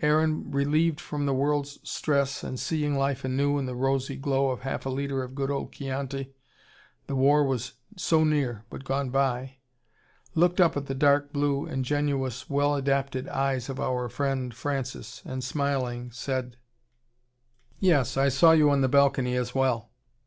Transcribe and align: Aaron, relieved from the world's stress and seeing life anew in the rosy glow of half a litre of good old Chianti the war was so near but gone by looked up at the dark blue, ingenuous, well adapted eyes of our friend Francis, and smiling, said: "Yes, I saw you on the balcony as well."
Aaron, 0.00 0.50
relieved 0.50 0.98
from 0.98 1.26
the 1.26 1.34
world's 1.34 1.78
stress 1.82 2.42
and 2.42 2.58
seeing 2.58 2.96
life 2.96 3.22
anew 3.22 3.58
in 3.58 3.66
the 3.66 3.74
rosy 3.74 4.16
glow 4.16 4.48
of 4.48 4.60
half 4.60 4.86
a 4.86 4.88
litre 4.88 5.22
of 5.22 5.34
good 5.34 5.50
old 5.50 5.72
Chianti 5.74 6.32
the 7.06 7.14
war 7.14 7.44
was 7.44 7.74
so 7.94 8.24
near 8.24 8.64
but 8.70 8.82
gone 8.86 9.10
by 9.10 9.58
looked 10.34 10.58
up 10.58 10.74
at 10.78 10.86
the 10.86 10.94
dark 10.94 11.34
blue, 11.34 11.66
ingenuous, 11.66 12.48
well 12.48 12.74
adapted 12.74 13.28
eyes 13.28 13.68
of 13.68 13.78
our 13.78 14.08
friend 14.08 14.54
Francis, 14.54 15.20
and 15.26 15.44
smiling, 15.44 16.10
said: 16.10 16.56
"Yes, 17.78 18.16
I 18.16 18.30
saw 18.30 18.52
you 18.52 18.70
on 18.70 18.80
the 18.80 18.88
balcony 18.88 19.36
as 19.36 19.54
well." 19.54 19.90